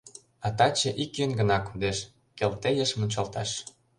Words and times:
А 0.45 0.47
таче 0.57 0.89
ик 1.03 1.11
йӧн 1.19 1.31
гына 1.39 1.57
кодеш— 1.67 1.97
Келтейыш 2.37 2.91
мунчалташ. 2.97 3.49